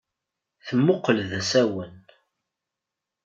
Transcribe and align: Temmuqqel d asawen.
Temmuqqel 0.67 1.17
d 1.29 1.31
asawen. 1.39 1.95